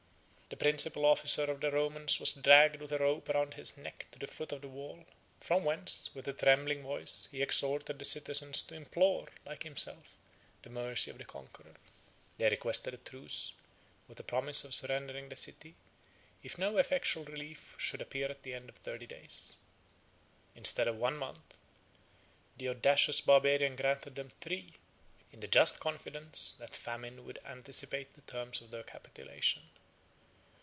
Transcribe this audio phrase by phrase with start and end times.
[0.53, 4.19] The principal officer of the Romans was dragged, with a rope round his neck, to
[4.19, 5.05] the foot of the wall,
[5.39, 10.13] from whence, with a trembling voice, he exhorted the citizens to implore, like himself,
[10.61, 11.75] the mercy of the conqueror.
[12.37, 13.53] They requested a truce,
[14.09, 15.73] with a promise of surrendering the city,
[16.43, 19.55] if no effectual relief should appear at the end of thirty days.
[20.53, 21.59] Instead of one month,
[22.57, 24.73] the audacious Barbarian granted them three,
[25.31, 29.61] in the just confidence that famine would anticipate the term of their capitulation.